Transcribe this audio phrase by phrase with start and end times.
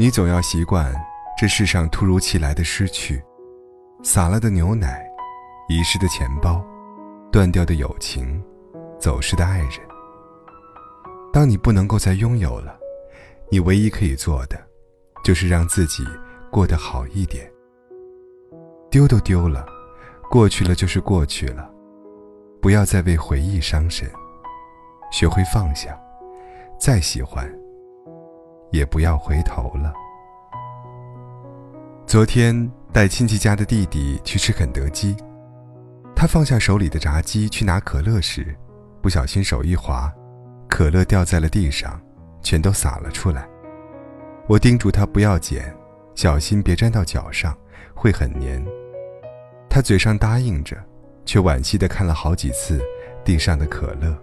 [0.00, 0.94] 你总要习惯
[1.36, 3.22] 这世上突如其来的失去，
[4.02, 5.06] 洒了的牛奶，
[5.68, 6.64] 遗失的钱包，
[7.30, 8.42] 断掉的友情，
[8.98, 9.72] 走失的爱人。
[11.30, 12.80] 当你不能够再拥有了，
[13.50, 14.58] 你唯一可以做的，
[15.22, 16.02] 就是让自己
[16.50, 17.46] 过得好一点。
[18.90, 19.66] 丢都丢了，
[20.30, 21.70] 过去了就是过去了，
[22.62, 24.10] 不要再为回忆伤神，
[25.12, 25.94] 学会放下，
[26.80, 27.46] 再喜欢。
[28.70, 29.92] 也不要回头了。
[32.06, 35.16] 昨天带亲戚家的弟弟去吃肯德基，
[36.16, 38.56] 他放下手里的炸鸡去拿可乐时，
[39.00, 40.12] 不小心手一滑，
[40.68, 42.00] 可乐掉在了地上，
[42.42, 43.48] 全都洒了出来。
[44.48, 45.72] 我叮嘱他不要捡，
[46.16, 47.56] 小心别沾到脚上，
[47.94, 48.64] 会很黏。
[49.68, 50.76] 他嘴上答应着，
[51.24, 52.80] 却惋惜地看了好几次
[53.24, 54.16] 地上的可乐。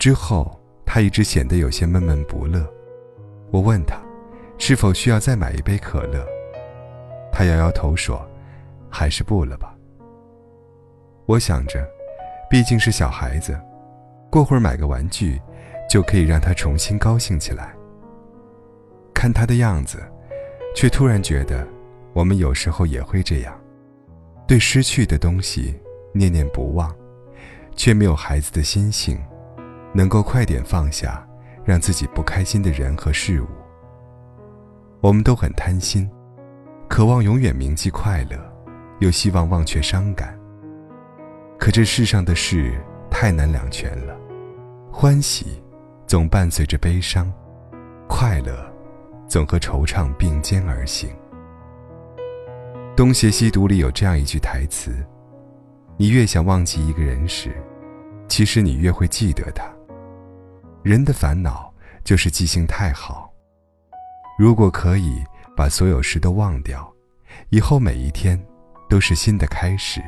[0.00, 2.66] 之后，他一直显得有些闷闷不乐。
[3.50, 3.96] 我问他，
[4.58, 6.26] 是否需要再买一杯可乐？
[7.32, 8.26] 他摇摇头说
[8.90, 9.74] ：“还是不了吧。”
[11.26, 11.86] 我想着，
[12.50, 13.58] 毕竟是小孩子，
[14.30, 15.40] 过会儿买个玩具，
[15.88, 17.74] 就可以让他重新高兴起来。
[19.14, 20.02] 看他的样子，
[20.74, 21.66] 却突然觉得，
[22.12, 23.58] 我们有时候也会这样，
[24.46, 25.74] 对失去的东西
[26.12, 26.94] 念念不忘，
[27.74, 29.18] 却没有孩子的心性，
[29.92, 31.26] 能够快点放下。
[31.66, 33.48] 让自己不开心的人和事物，
[35.00, 36.08] 我们都很贪心，
[36.88, 38.38] 渴望永远铭记快乐，
[39.00, 40.38] 又希望忘却伤感。
[41.58, 44.16] 可这世上的事太难两全了，
[44.92, 45.60] 欢喜
[46.06, 47.32] 总伴随着悲伤，
[48.08, 48.56] 快乐
[49.26, 51.10] 总和惆怅并肩而行。
[52.94, 55.04] 《东邪西毒》里有这样一句台词
[55.98, 57.54] ：“你越想忘记一个人时，
[58.28, 59.68] 其实你越会记得他。”
[60.86, 63.28] 人的烦恼就是记性太好。
[64.38, 65.20] 如果可以
[65.56, 66.88] 把所有事都忘掉，
[67.50, 68.40] 以后每一天
[68.88, 70.00] 都是新的开始，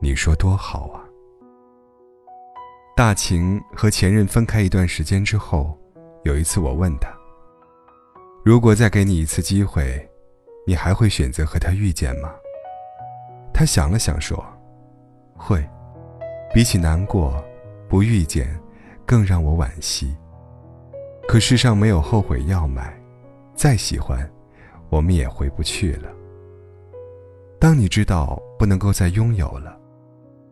[0.00, 1.02] 你说多好啊！
[2.96, 5.76] 大晴和前任分开一段时间之后，
[6.22, 7.08] 有一次我问他
[8.46, 10.08] ：“如果再给你一次机会，
[10.68, 12.32] 你还会选择和他遇见吗？”
[13.52, 14.40] 他想了想说
[15.34, 15.68] ：“会，
[16.54, 17.44] 比起难过，
[17.88, 18.56] 不遇见。”
[19.06, 20.14] 更让我惋惜。
[21.26, 22.94] 可世上没有后悔药买，
[23.54, 24.30] 再喜欢，
[24.90, 26.08] 我们也回不去了。
[27.58, 29.78] 当你知道不能够再拥有了，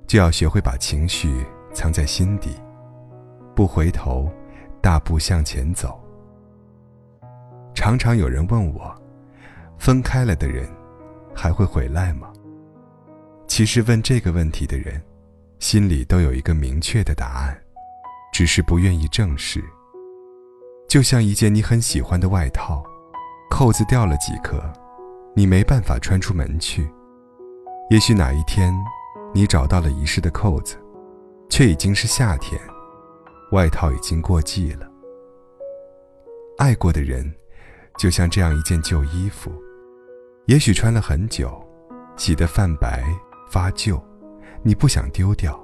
[0.06, 2.56] 就要学会把情绪藏在心底，
[3.54, 4.30] 不回头，
[4.80, 6.00] 大步向前走。
[7.74, 8.94] 常常有人问我，
[9.78, 10.66] 分开了的人
[11.34, 12.32] 还会回来吗？
[13.46, 15.02] 其实问这个问题的人，
[15.58, 17.61] 心里都有一个明确的答案。
[18.32, 19.62] 只是不愿意正视。
[20.88, 22.82] 就像一件你很喜欢的外套，
[23.50, 24.60] 扣子掉了几颗，
[25.36, 26.90] 你没办法穿出门去。
[27.90, 28.74] 也许哪一天，
[29.34, 30.76] 你找到了遗失的扣子，
[31.48, 32.60] 却已经是夏天，
[33.52, 34.90] 外套已经过季了。
[36.58, 37.30] 爱过的人，
[37.98, 39.52] 就像这样一件旧衣服，
[40.46, 41.62] 也许穿了很久，
[42.16, 43.04] 洗得泛白
[43.50, 44.02] 发旧，
[44.62, 45.58] 你不想丢掉，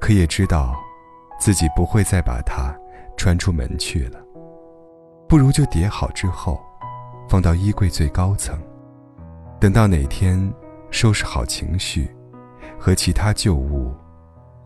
[0.00, 0.76] 可也知道。
[1.42, 2.72] 自己不会再把它
[3.16, 4.20] 穿出门去了，
[5.28, 6.62] 不如就叠好之后，
[7.28, 8.56] 放到衣柜最高层，
[9.58, 10.38] 等到哪天
[10.92, 12.08] 收拾好情绪，
[12.78, 13.92] 和其他旧物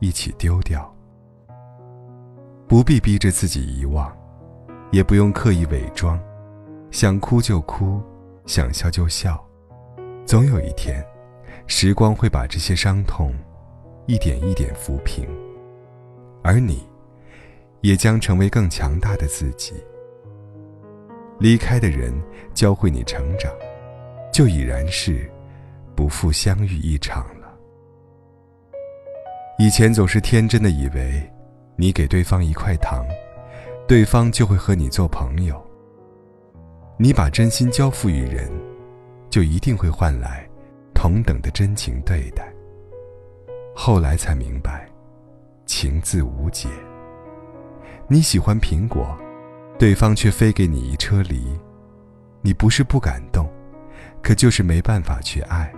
[0.00, 0.94] 一起丢掉。
[2.68, 4.14] 不必逼着自己遗忘，
[4.92, 6.20] 也不用刻意伪装，
[6.90, 8.02] 想哭就哭，
[8.44, 9.42] 想笑就笑，
[10.26, 11.02] 总有一天，
[11.66, 13.32] 时光会把这些伤痛
[14.04, 15.26] 一点一点抚平。
[16.46, 16.86] 而你，
[17.80, 19.74] 也将成为更强大的自己。
[21.40, 22.14] 离开的人
[22.54, 23.52] 教会你成长，
[24.32, 25.28] 就已然是
[25.96, 27.52] 不负相遇一场了。
[29.58, 31.20] 以前总是天真的以为，
[31.74, 33.04] 你给对方一块糖，
[33.88, 35.60] 对方就会和你做朋友。
[36.96, 38.48] 你把真心交付于人，
[39.28, 40.48] 就一定会换来
[40.94, 42.54] 同等的真情对待。
[43.74, 44.88] 后来才明白。
[45.66, 46.68] 情字无解。
[48.08, 49.16] 你喜欢苹果，
[49.78, 51.58] 对方却非给你一车梨，
[52.40, 53.50] 你不是不感动，
[54.22, 55.70] 可就是没办法去爱，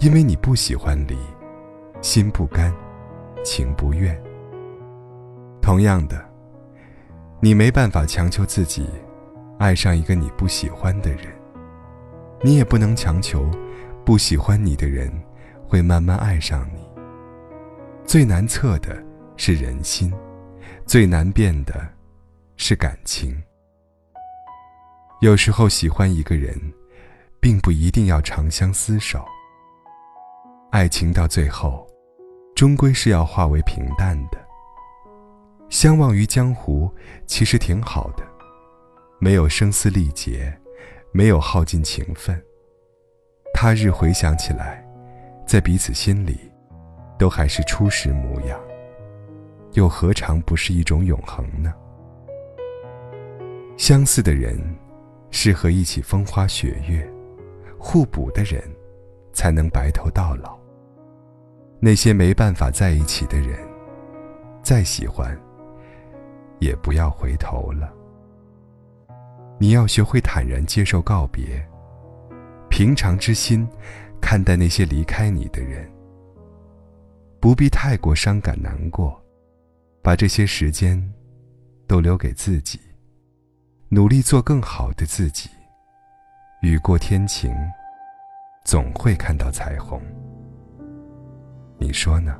[0.00, 1.16] 因为你不喜欢梨，
[2.00, 2.74] 心不甘，
[3.44, 4.20] 情不愿。
[5.62, 6.20] 同样的，
[7.40, 8.90] 你没办法强求自己
[9.58, 11.32] 爱上一个你不喜欢的人，
[12.42, 13.48] 你也不能强求
[14.04, 15.08] 不喜欢你的人
[15.68, 16.91] 会慢慢爱上你。
[18.04, 19.02] 最难测的
[19.36, 20.12] 是人心，
[20.86, 21.88] 最难变的
[22.56, 23.34] 是感情。
[25.20, 26.54] 有时候喜欢一个人，
[27.40, 29.24] 并不一定要长相厮守。
[30.70, 31.86] 爱情到最后，
[32.54, 34.38] 终归是要化为平淡的。
[35.70, 36.92] 相忘于江湖，
[37.26, 38.24] 其实挺好的，
[39.20, 40.52] 没有声嘶力竭，
[41.12, 42.38] 没有耗尽情分。
[43.54, 44.84] 他日回想起来，
[45.46, 46.51] 在彼此心里，
[47.22, 48.58] 都还是初时模样。
[49.74, 51.72] 又何尝不是一种永恒呢？
[53.76, 54.58] 相似的人，
[55.30, 57.00] 适合一起风花雪月；
[57.78, 58.60] 互补的人，
[59.32, 60.58] 才能白头到老。
[61.78, 63.56] 那些没办法在一起的人，
[64.60, 65.40] 再喜欢，
[66.58, 67.88] 也不要回头了。
[69.60, 71.64] 你要学会坦然接受告别，
[72.68, 73.64] 平常之心
[74.20, 75.88] 看待那些离开你的人，
[77.42, 79.20] 不必太过伤感难过。
[80.00, 81.02] 把这些时间
[81.88, 82.80] 都留给自己，
[83.88, 85.50] 努力做更好的自己。
[86.60, 87.52] 雨过天晴，
[88.64, 90.00] 总会看到彩虹。
[91.78, 92.36] 你说呢？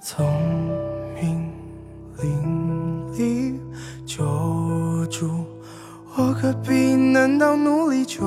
[0.00, 0.24] 聪
[1.14, 1.52] 明
[2.18, 3.58] 伶俐
[4.06, 5.44] 救助
[6.16, 8.24] 我，何必难道努力就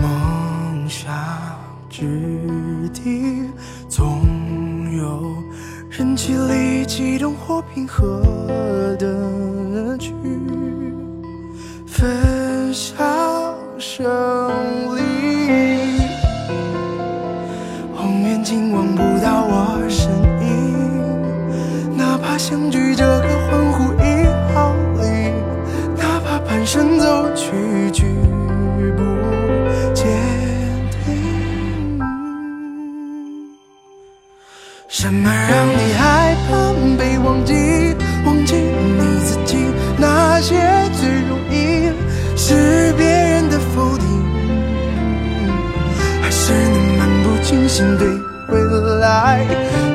[0.00, 1.12] 梦想
[1.88, 3.42] 之地，
[3.88, 4.22] 总
[4.96, 5.22] 有
[5.90, 8.22] 人气力激动或平和
[8.98, 10.12] 的去
[11.86, 12.96] 分享
[13.78, 14.06] 胜
[14.96, 15.00] 利。
[17.96, 20.10] 望远镜望不到我身
[20.46, 23.17] 影，哪怕相聚这
[26.70, 28.04] 身走去，举
[28.94, 29.02] 步
[29.94, 30.04] 坚
[31.02, 31.98] 定。
[34.86, 37.54] 什么让你害怕被忘记？
[38.26, 39.56] 忘记你自己，
[39.96, 40.56] 那些
[41.00, 41.90] 最容易
[42.36, 44.06] 是别人的否定，
[46.20, 48.06] 还是你漫不经心对
[48.48, 48.60] 未
[49.00, 49.42] 来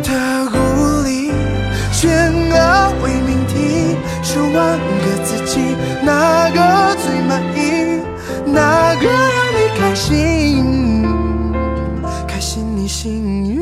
[0.02, 0.58] 的鼓
[1.04, 1.32] 励？
[1.92, 2.10] 选
[2.50, 4.80] 个为命题，十万
[8.54, 11.04] 哪个让你开心？
[12.28, 13.60] 开心你幸运，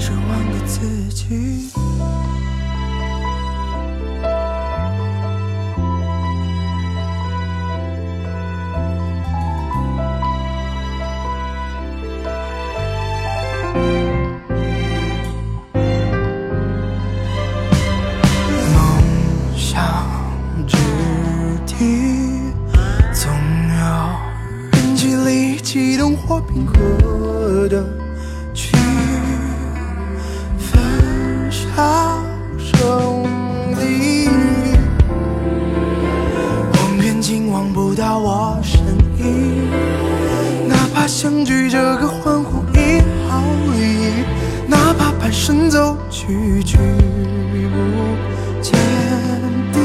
[0.00, 0.80] 是万个自
[1.12, 1.70] 己。
[18.72, 18.76] 梦
[19.54, 19.72] 想
[20.66, 20.72] 着
[26.14, 27.84] 或平和的
[28.52, 28.76] 去
[30.58, 30.80] 分
[31.50, 32.24] 享
[32.58, 33.24] 胜
[33.78, 34.28] 利，
[36.72, 38.80] 望远镜望不到我身
[39.18, 39.68] 影，
[40.68, 43.42] 哪怕相距这个欢呼一毫
[43.76, 44.24] 厘，
[44.66, 47.78] 哪怕半生走去举步
[48.62, 48.72] 坚
[49.72, 49.82] 定，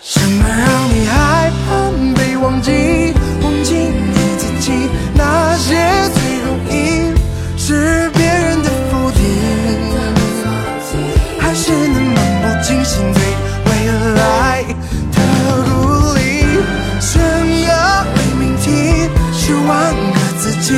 [0.00, 0.85] 什么让？
[2.56, 2.72] 忘记，
[3.42, 4.72] 忘记你自己，
[5.14, 5.74] 那些
[6.14, 7.12] 最容易
[7.58, 9.20] 是别人的否定，
[11.38, 13.20] 还是能漫不经心对
[13.66, 13.70] 未
[14.14, 14.64] 来
[15.12, 15.18] 的
[15.64, 16.18] 鼓励？
[16.98, 17.20] 选
[17.66, 17.70] 个
[18.14, 18.66] 伪命题，
[19.34, 20.72] 十万个自己，